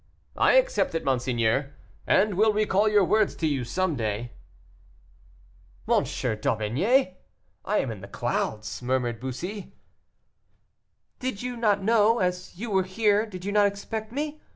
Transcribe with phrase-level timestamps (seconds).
[0.39, 1.75] "I accept it, monseigneur,
[2.07, 4.31] and will recall your words to you some day."
[5.87, 6.03] "M.
[6.05, 7.17] D'Aubigné!
[7.65, 9.75] I am in the clouds," murmured Bussy.
[11.19, 12.17] "Did you not know?
[12.17, 14.41] As you are here, did you not expect me?"